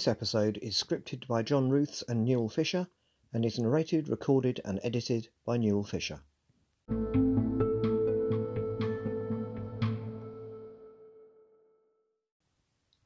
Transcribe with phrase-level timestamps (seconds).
[0.00, 2.88] This episode is scripted by John Ruths and Newell Fisher
[3.34, 6.20] and is narrated, recorded, and edited by Newell Fisher.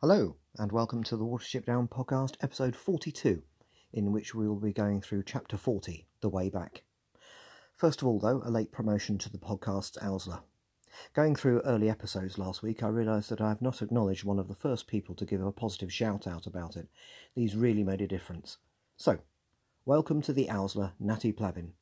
[0.01, 3.43] Hello, and welcome to the Watership Down podcast, episode 42,
[3.93, 6.85] in which we will be going through chapter 40, The Way Back.
[7.75, 10.43] First of all, though, a late promotion to the podcast's Owsla.
[11.13, 14.49] Going through early episodes last week, I realised that I have not acknowledged one of
[14.49, 16.89] the first people to give a positive shout out about it.
[17.35, 18.59] These really made a difference.
[18.97, 19.19] So,
[19.85, 21.73] welcome to the Owsla, Nati Plavin.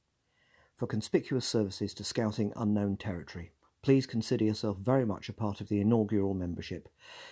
[0.74, 5.68] For conspicuous services to scouting unknown territory, please consider yourself very much a part of
[5.68, 6.88] the inaugural membership.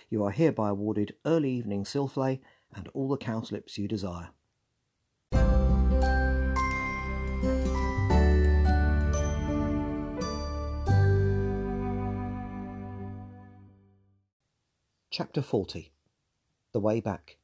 [0.09, 2.39] You are hereby awarded early evening silflay
[2.73, 4.29] and all the cowslips you desire.
[15.13, 15.91] Chapter 40
[16.71, 17.35] The Way Back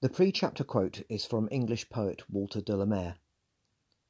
[0.00, 3.16] The pre chapter quote is from English poet Walter de la Mare.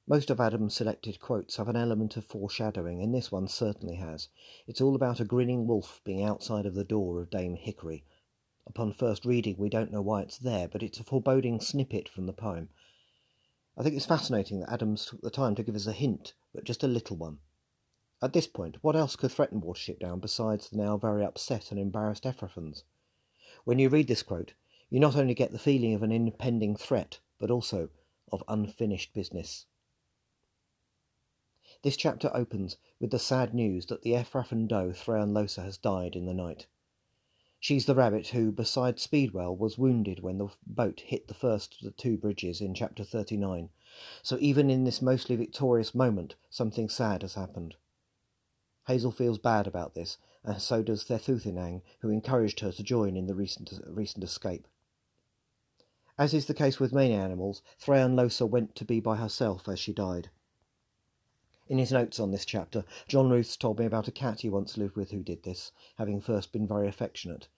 [0.06, 4.28] Most of Adam's selected quotes have an element of foreshadowing, and this one certainly has.
[4.66, 8.04] It's all about a grinning wolf being outside of the door of Dame Hickory.
[8.66, 12.26] Upon first reading, we don't know why it's there, but it's a foreboding snippet from
[12.26, 12.68] the poem.
[13.78, 16.64] I think it's fascinating that Adams took the time to give us a hint, but
[16.64, 17.38] just a little one.
[18.24, 21.80] At this point, what else could threaten Watership Down besides the now very upset and
[21.80, 22.84] embarrassed Efrafans?
[23.64, 24.54] When you read this quote,
[24.88, 27.88] you not only get the feeling of an impending threat, but also
[28.30, 29.66] of unfinished business.
[31.82, 36.26] This chapter opens with the sad news that the Efrafan doe Thrayonlosa has died in
[36.26, 36.66] the night.
[37.58, 41.80] She's the rabbit who, beside Speedwell, was wounded when the boat hit the first of
[41.80, 43.70] the two bridges in chapter 39.
[44.22, 47.74] So even in this mostly victorious moment, something sad has happened.
[48.86, 53.26] Hazel feels bad about this, and so does Thethuthinnang, who encouraged her to join in
[53.26, 54.66] the recent, recent escape.
[56.18, 59.92] As is the case with many animals, Thrayonlosa went to be by herself as she
[59.92, 60.30] died.
[61.68, 64.76] In his notes on this chapter, John Ruths told me about a cat he once
[64.76, 67.48] lived with who did this, having first been very affectionate.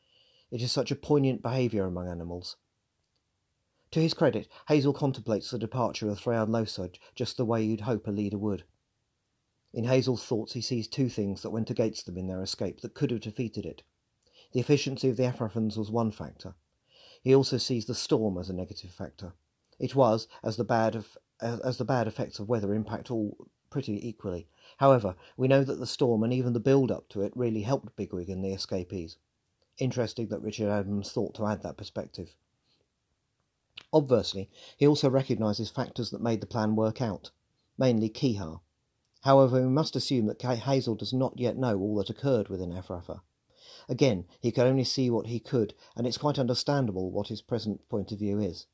[0.50, 2.56] It is such a poignant behaviour among animals.
[3.90, 8.10] To his credit, Hazel contemplates the departure of Thrayonlosa just the way you'd hope a
[8.10, 8.64] leader would.
[9.74, 12.94] In Hazel's thoughts, he sees two things that went against them in their escape that
[12.94, 13.82] could have defeated it.
[14.52, 16.54] The efficiency of the Efrafans was one factor.
[17.22, 19.32] He also sees the storm as a negative factor.
[19.80, 24.08] It was, as the bad, of, as the bad effects of weather impact all pretty
[24.08, 24.46] equally.
[24.76, 28.28] However, we know that the storm and even the build-up to it really helped Bigwig
[28.28, 29.16] and the escapees.
[29.78, 32.36] Interesting that Richard Adams thought to add that perspective.
[33.92, 37.32] Obviously, he also recognises factors that made the plan work out,
[37.76, 38.60] mainly Kehaar.
[39.24, 43.22] However, we must assume that Hazel does not yet know all that occurred within Efrafa.
[43.88, 47.88] Again, he could only see what he could, and it's quite understandable what his present
[47.88, 48.66] point of view is.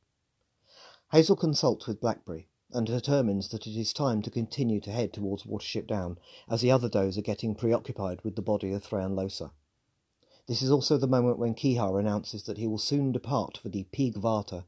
[1.12, 5.44] Hazel consults with Blackberry, and determines that it is time to continue to head towards
[5.44, 6.18] Watership Down,
[6.48, 9.52] as the other does are getting preoccupied with the body of Thrayonlosa.
[10.48, 13.84] This is also the moment when Kehaar announces that he will soon depart for the
[13.92, 14.64] Peeg Vater.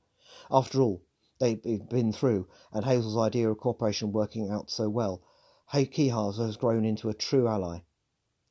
[0.48, 1.02] After all,
[1.40, 5.22] they've been through, and Hazel's idea of cooperation working out so well,
[5.72, 7.80] Kehaar has grown into a true ally.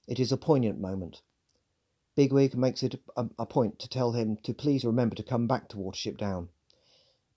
[0.08, 1.22] It is a poignant moment.
[2.16, 5.70] Bigwig makes it a, a point to tell him to please remember to come back
[5.70, 6.50] to Watership Down.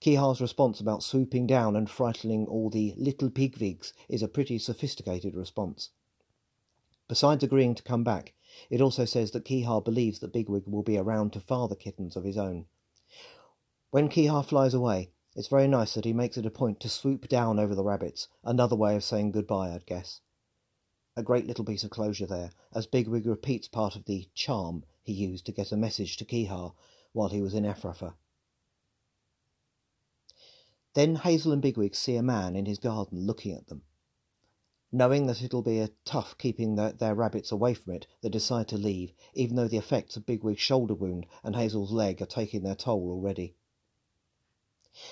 [0.01, 5.35] Kehaar's response about swooping down and frightening all the little pigwigs is a pretty sophisticated
[5.35, 5.91] response.
[7.07, 8.33] Besides agreeing to come back,
[8.69, 12.23] it also says that Kehaar believes that Bigwig will be around to father kittens of
[12.23, 12.65] his own.
[13.91, 17.27] When Kehaar flies away, it's very nice that he makes it a point to swoop
[17.27, 20.21] down over the rabbits, another way of saying goodbye, I'd guess.
[21.17, 25.13] A great little piece of closure there, as Bigwig repeats part of the charm he
[25.13, 26.73] used to get a message to Kehaar
[27.11, 28.13] while he was in Efrafa.
[30.93, 33.83] Then Hazel and Bigwig see a man in his garden looking at them.
[34.91, 38.69] Knowing that it'll be a tough keeping the, their rabbits away from it, they decide
[38.69, 42.63] to leave, even though the effects of Bigwig's shoulder wound and Hazel's leg are taking
[42.63, 43.55] their toll already.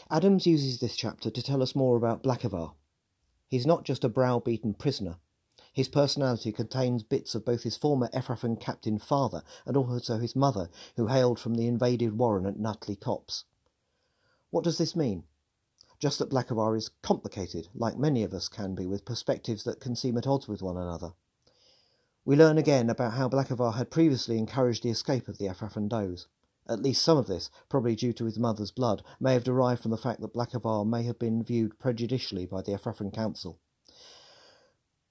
[0.10, 2.74] Adams uses this chapter to tell us more about Blackavar.
[3.48, 5.18] He's not just a browbeaten prisoner.
[5.72, 10.70] His personality contains bits of both his former Efrafan captain father and also his mother,
[10.98, 13.46] who hailed from the invaded warren at Nutley Copse.
[14.50, 15.24] What does this mean?
[16.04, 19.96] just that Blackavar is complicated, like many of us can be, with perspectives that can
[19.96, 21.14] seem at odds with one another.
[22.26, 26.28] We learn again about how Blackavar had previously encouraged the escape of the Efrafan does.
[26.68, 29.92] At least some of this, probably due to his mother's blood, may have derived from
[29.92, 33.60] the fact that Blackavar may have been viewed prejudicially by the Efrafan Council.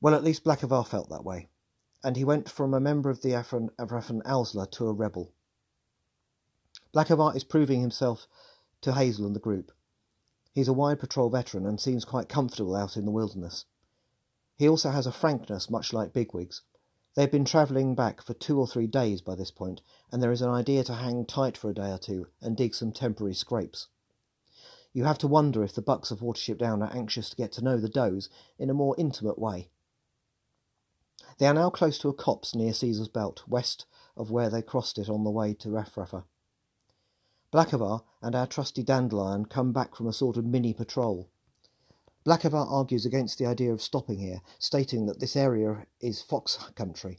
[0.01, 1.49] Well, at least Blackavar felt that way,
[2.03, 5.33] and he went from a member of the Efrafan Owsla to a rebel.
[6.95, 8.27] Blackheart is proving himself
[8.81, 9.73] to Hazel and the group.
[10.53, 13.65] He's a wide patrol veteran and seems quite comfortable out in the wilderness.
[14.57, 16.63] He also has a frankness much like Bigwig's.
[17.15, 20.33] They have been travelling back for two or three days by this point, and there
[20.33, 23.35] is an idea to hang tight for a day or two and dig some temporary
[23.35, 23.89] scrapes.
[24.95, 27.65] You have to wonder if the bucks of Watership Down are anxious to get to
[27.65, 29.71] know the does in a more intimate way.
[31.39, 33.87] They are now close to a copse near Caesar's Belt, west
[34.17, 36.25] of where they crossed it on the way to Efrafa.
[37.53, 41.29] Blackavar and our trusty Dandelion come back from a sort of mini patrol.
[42.25, 47.19] Blackavar argues against the idea of stopping here, stating that this area is fox country.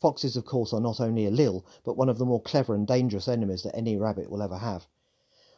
[0.00, 3.28] Foxes, of course, are not only elil, but one of the more clever and dangerous
[3.28, 4.86] enemies that any rabbit will ever have.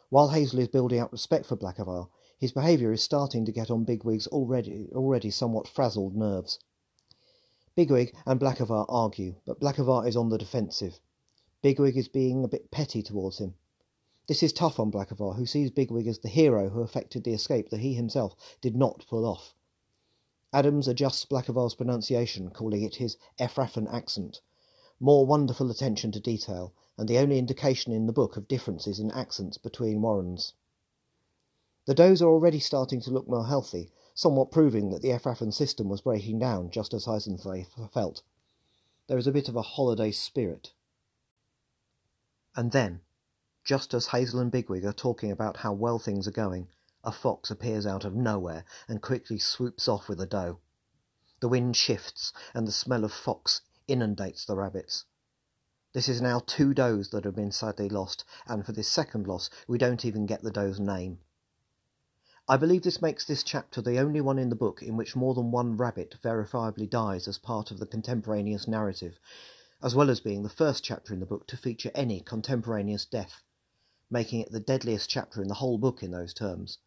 [0.09, 3.83] While Hazel is building up respect for Blackavar, his behaviour is starting to get on
[3.83, 6.57] Bigwig's already already somewhat frazzled nerves.
[7.75, 11.01] Bigwig and Blackavar argue, but Blackavar is on the defensive.
[11.61, 13.55] Bigwig is being a bit petty towards him.
[14.29, 17.71] This is tough on Blackavar, who sees Bigwig as the hero who effected the escape
[17.71, 19.55] that he himself did not pull off.
[20.53, 24.41] Adams adjusts Blackavar's pronunciation, calling it his Efrafan accent.
[24.99, 29.09] More wonderful attention to detail, and the only indication in the book of differences in
[29.09, 30.53] accents between Warrens.
[31.87, 35.89] The does are already starting to look more healthy, somewhat proving that the Efrafan system
[35.89, 38.21] was breaking down just as Hyzenthlay felt.
[39.07, 40.73] There is a bit of a holiday spirit.
[42.55, 43.01] And then,
[43.63, 46.69] just as Hazel and Bigwig are talking about how well things are going,
[47.03, 50.59] a fox appears out of nowhere and quickly swoops off with a doe.
[51.39, 55.05] The wind shifts, and the smell of fox inundates the rabbits.
[55.93, 59.49] This is now two does that have been sadly lost, and for this second loss
[59.67, 61.19] we don't even get the doe's name.
[62.47, 65.35] I believe this makes this chapter the only one in the book in which more
[65.35, 69.19] than one rabbit verifiably dies as part of the contemporaneous narrative,
[69.83, 73.43] as well as being the first chapter in the book to feature any contemporaneous death
[74.09, 76.79] making it the deadliest chapter in the whole book in those terms.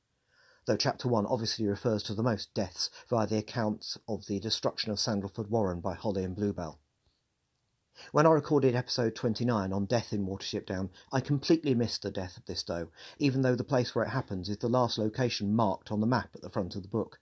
[0.65, 4.93] Though chapter 1 obviously refers to the most deaths via the accounts of the destruction
[4.93, 6.79] of Sandleford Warren by Holly and Bluebell.
[8.11, 12.37] When I recorded episode 29 on death in Watership Down, I completely missed the death
[12.37, 12.89] of this doe,
[13.19, 16.31] even though the place where it happens is the last location marked on the map
[16.35, 17.21] at the front of the book.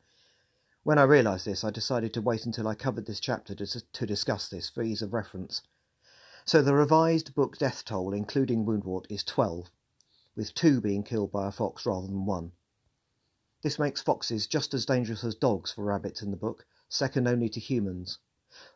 [0.83, 4.07] When I realised this, I decided to wait until I covered this chapter to, to
[4.07, 5.63] discuss this for ease of reference.
[6.45, 9.71] So the revised book death toll, including Woundwort, is 12,
[10.37, 12.53] with two being killed by a fox rather than one.
[13.63, 17.49] This makes foxes just as dangerous as dogs for rabbits in the book, second only
[17.51, 18.19] to humans.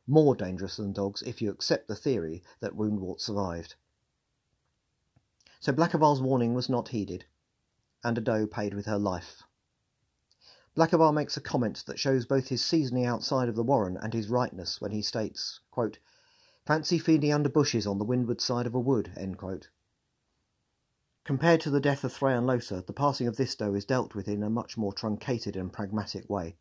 [0.07, 3.77] More dangerous than dogs if you accept the theory that Woundwort survived.
[5.61, 7.25] So Blackavar's warning was not heeded,
[8.03, 9.43] and a doe paid with her life.
[10.77, 14.29] Blackavar makes a comment that shows both his seasoning outside of the warren and his
[14.29, 15.99] rightness when he states, quote,
[16.67, 19.13] Fancy feeding under bushes on the windward side of a wood.
[21.25, 24.43] Compared to the death of Thrayonlosa, the passing of this doe is dealt with in
[24.43, 26.55] a much more truncated and pragmatic way.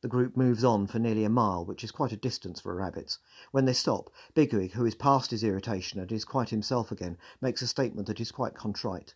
[0.00, 3.18] The group moves on for nearly a mile, which is quite a distance for rabbits.
[3.50, 7.60] When they stop, Bigwig, who is past his irritation and is quite himself again, makes
[7.60, 9.14] a statement that is quite contrite.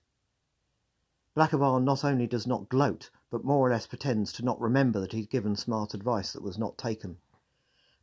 [1.35, 5.13] Blackavar not only does not gloat, but more or less pretends to not remember that
[5.13, 7.17] he's given smart advice that was not taken.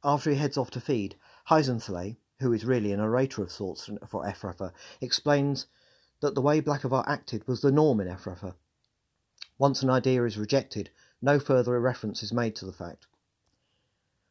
[0.04, 1.16] After he heads off to feed,
[1.50, 5.68] Hyzenthlay, who is really a narrator of sorts for Efrafa, explains
[6.24, 8.56] that the way Blackavar acted was the norm in Efrafa.
[9.58, 10.89] Once an idea is rejected,
[11.22, 13.08] no further reference is made to the fact.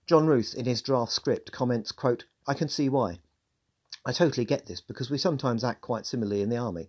[0.06, 3.18] John Ruth, in his draft script, comments, quote, I can see why.
[4.06, 6.88] I totally get this because we sometimes act quite similarly in the army.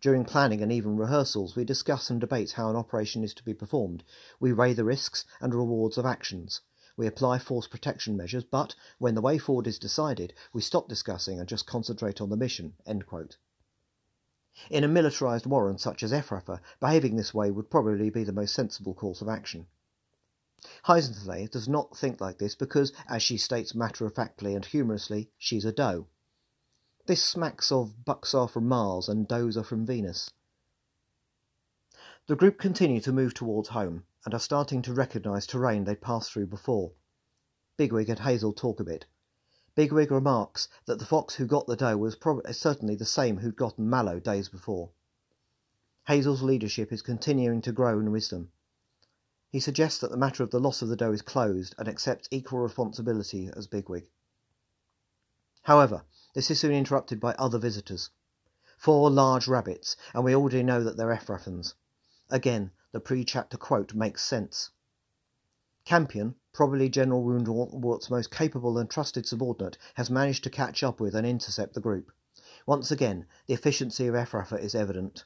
[0.00, 3.54] During planning and even rehearsals, we discuss and debate how an operation is to be
[3.54, 4.02] performed.
[4.40, 6.60] We weigh the risks and rewards of actions.
[6.96, 11.38] We apply force protection measures, but when the way forward is decided, we stop discussing
[11.38, 12.74] and just concentrate on the mission.
[12.84, 13.36] End quote.
[14.70, 18.54] In a militarized warren such as Efrafa, behaving this way would probably be the most
[18.54, 19.66] sensible course of action.
[20.84, 25.72] Hyzenthlay does not think like this because, as she states matter-of-factly and humorously, she's a
[25.72, 26.06] doe.
[27.06, 30.30] This smacks of bucks are from Mars and does are from Venus.
[32.28, 36.32] The group continue to move towards home and are starting to recognise terrain they'd passed
[36.32, 36.92] through before.
[37.76, 39.06] Bigwig and Hazel talk a bit.
[39.74, 43.38] Bigwig remarks that the fox who got the doe was probably uh, certainly the same
[43.38, 44.90] who'd gotten Mallow days before.
[46.06, 48.50] Hazel's leadership is continuing to grow in wisdom.
[49.50, 52.28] He suggests that the matter of the loss of the doe is closed and accepts
[52.30, 54.06] equal responsibility as Bigwig.
[55.62, 58.10] However, this is soon interrupted by other visitors.
[58.76, 61.74] Four large rabbits, and we already know that they're Efrafans.
[62.28, 64.70] Again, the pre-chapter quote makes sense.
[65.84, 71.14] Campion, probably General Woundwort's most capable and trusted subordinate, has managed to catch up with
[71.14, 72.12] and intercept the group.
[72.66, 75.24] Once again, the efficiency of Efrafa is evident.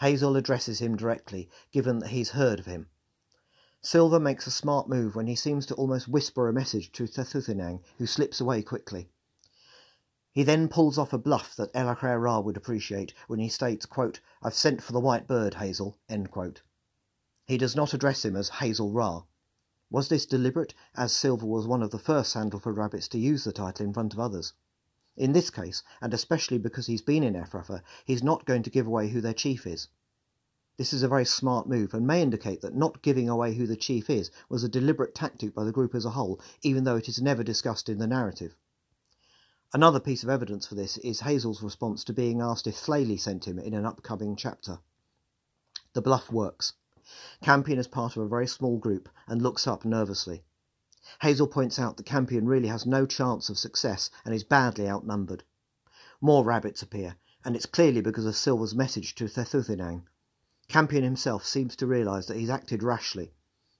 [0.00, 2.88] Hazel addresses him directly, given that he's heard of him.
[3.80, 7.82] Silver makes a smart move when he seems to almost whisper a message to Thethuthinnang,
[7.98, 9.10] who slips away quickly.
[10.32, 14.54] He then pulls off a bluff that El-ahrairah would appreciate when he states, quote, I've
[14.54, 15.98] sent for the white bird, Hazel.
[17.46, 19.22] He does not address him as Hazel Ra.
[19.94, 23.52] Was this deliberate, as Silver was one of the first Sandleford rabbits to use the
[23.52, 24.52] title in front of others?
[25.16, 28.88] In this case, and especially because he's been in Efrafa, he's not going to give
[28.88, 29.86] away who their chief is.
[30.78, 33.76] This is a very smart move and may indicate that not giving away who the
[33.76, 37.08] chief is was a deliberate tactic by the group as a whole, even though it
[37.08, 38.56] is never discussed in the narrative.
[39.72, 43.46] Another piece of evidence for this is Hazel's response to being asked if Thlayli sent
[43.46, 44.80] him in an upcoming chapter.
[45.92, 46.72] The bluff works.
[47.42, 50.44] Campion is part of a very small group and looks up nervously.
[51.20, 55.44] Hazel points out that Campion really has no chance of success and is badly outnumbered.
[56.20, 60.04] More rabbits appear, and it's clearly because of Silver's message to Thethuthinnang.
[60.68, 63.34] Campion himself seems to realise that he's acted rashly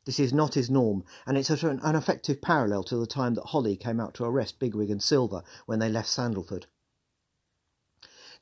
[0.06, 3.74] this is not his norm, and it's an effective parallel to the time that Holly
[3.74, 6.66] came out to arrest Bigwig and Silver when they left Sandleford.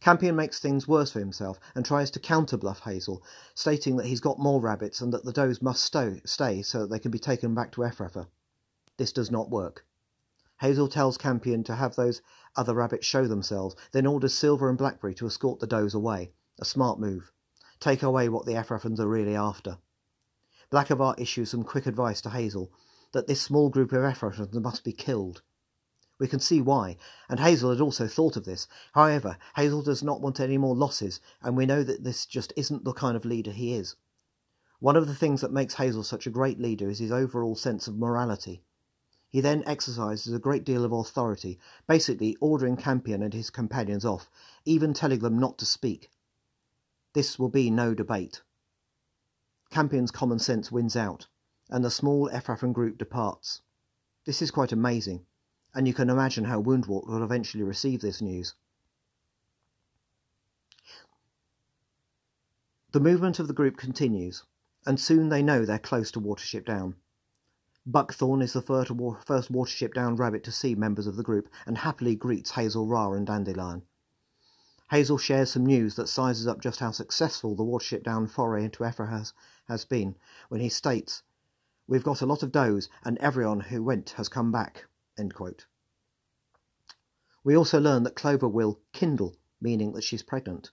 [0.03, 3.23] Campion makes things worse for himself and tries to counterbluff Hazel,
[3.55, 6.99] stating that he's got more rabbits and that the does must stay so that they
[6.99, 8.27] can be taken back to Efrafa.
[8.97, 9.87] This does not work.
[10.61, 12.21] Hazel tells Campion to have those
[12.57, 16.33] other rabbits show themselves, then orders Silver and Blackberry to escort the does away.
[16.59, 17.31] A smart move.
[17.79, 19.79] Take away what the Efrafans are really after.
[20.73, 22.73] Blackavar issues some quick advice to Hazel
[23.13, 25.43] that this small group of Efrafans must be killed.
[26.19, 26.97] We can see why,
[27.29, 28.69] and Hazel had also thought of this.
[28.93, 32.85] However, Hazel does not want any more losses, and we know that this just isn't
[32.85, 33.97] the kind of leader he is.
[34.79, 37.87] One of the things that makes Hazel such a great leader is his overall sense
[37.89, 38.63] of morality.
[39.29, 44.31] He then exercises a great deal of authority, basically ordering Campion and his companions off,
[44.65, 46.11] even telling them not to speak.
[47.15, 48.43] This will be no debate.
[49.71, 51.29] Campion's common sense wins out,
[51.71, 53.63] and the small Efrafan group departs.
[54.27, 55.25] This is quite amazing,
[55.75, 58.55] and you can imagine how Woundwort will eventually receive this news.
[62.93, 64.45] The movement of the group continues,
[64.85, 66.97] and soon they know they're close to Watership Down.
[67.87, 72.15] Buckthorn is the first Watership Down rabbit to see members of the group and happily
[72.15, 73.83] greets Hazel Ra and Dandelion.
[74.91, 78.85] Hazel shares some news that sizes up just how successful the Watership Down foray into
[78.85, 79.33] Ephra has,
[79.69, 80.17] has been
[80.51, 81.23] when he states,
[81.89, 84.85] We've got a lot of does, and everyone who went has come back.
[87.45, 90.71] We also learn that Clover will kindle, meaning that she's pregnant.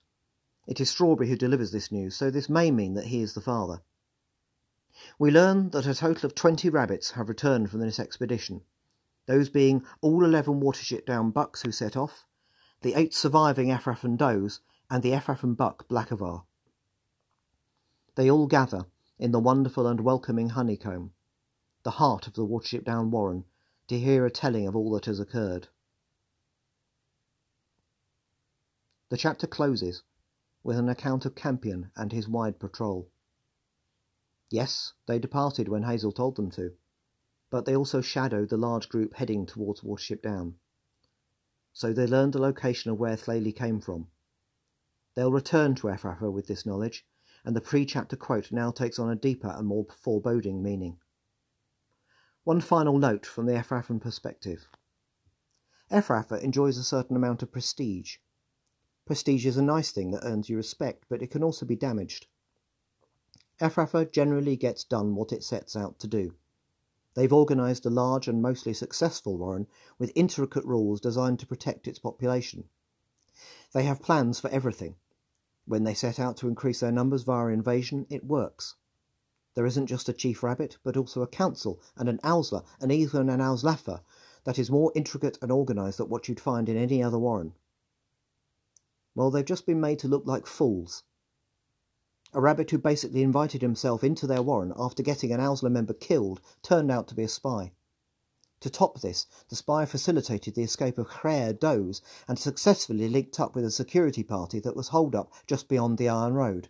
[0.67, 3.41] It is Strawberry who delivers this news, so this may mean that he is the
[3.41, 3.81] father.
[5.17, 8.62] We learn that a total of 20 rabbits have returned from this expedition,
[9.25, 12.25] those being all 11 Watership Down bucks who set off,
[12.81, 16.43] the eight surviving Efrafan does, and the Efrafan buck Blackavar.
[18.15, 18.86] They all gather
[19.17, 21.13] in the wonderful and welcoming honeycomb,
[21.84, 23.46] the heart of the Watership Down Warren,
[23.89, 25.67] to hear a telling of all that has occurred.
[29.10, 30.03] The chapter closes
[30.63, 33.10] with an account of Campion and his wide patrol.
[34.51, 36.74] Yes, they departed when Hazel told them to,
[37.50, 40.55] but they also shadowed the large group heading towards Watership Down.
[41.74, 44.08] So they learned the location of where Thlayli came from.
[45.15, 47.05] They'll return to Efrafa with this knowledge
[47.43, 51.00] and the pre-chapter quote now takes on a deeper and more foreboding meaning.
[52.43, 54.67] One final note from the Efrafan perspective.
[55.91, 58.17] Efrafa enjoys a certain amount of prestige.
[59.05, 62.27] Prestige is a nice thing that earns you respect, but it can also be damaged.
[63.60, 66.36] Efrafa generally gets done what it sets out to do.
[67.15, 69.67] They've organised a large and mostly successful warren
[69.98, 72.69] with intricate rules designed to protect its population.
[73.74, 74.96] They have plans for everything,
[75.69, 78.74] when they set out to increase their numbers via invasion, it works.
[79.56, 83.29] There isn't just a chief rabbit, but also a council and an owsla and even
[83.29, 84.01] an owslafa
[84.44, 87.53] that is more intricate and organised than what you'd find in any other warren.
[89.15, 91.03] Well, they've just been made to look like fools.
[92.32, 96.41] A rabbit who basically invited himself into their warren after getting an owsla member killed
[96.62, 97.74] turned out to be a spy.
[98.62, 103.56] To top this, the spy facilitated the escape of Hrer Doze and successfully linked up
[103.56, 106.70] with a security party that was holed up just beyond the Iron Road.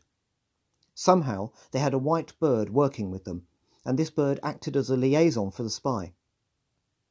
[1.02, 3.48] Somehow they had a white bird working with them,
[3.86, 6.14] and this bird acted as a liaison for the spy.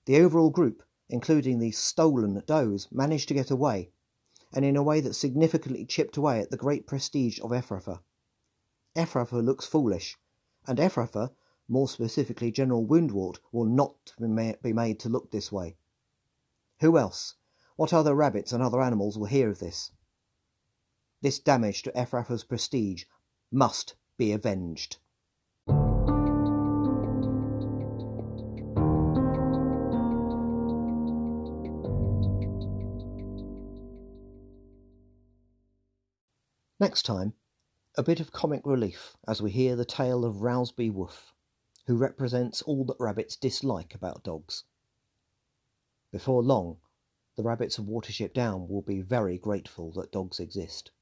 [0.04, 3.90] The overall group, including the stolen Does, managed to get away,
[4.52, 8.02] and in a way that significantly chipped away at the great prestige of Efrafa.
[8.94, 10.18] Efrafa looks foolish,
[10.66, 11.30] and Efrafa
[11.66, 15.78] more specifically General Woundwort, will not be made to look this way.
[16.80, 17.36] Who else?
[17.76, 19.92] What other rabbits and other animals will hear of this?
[21.22, 23.06] This damage to Efrafa's prestige
[23.50, 24.98] must be avenged.
[36.80, 37.34] Next time,
[37.96, 41.32] a bit of comic relief as we hear the tale of Rowsby Woof,
[41.86, 44.64] who represents all that rabbits dislike about dogs.
[46.12, 46.78] Before long,
[47.36, 50.92] the rabbits of Watership Down will be very grateful that dogs exist.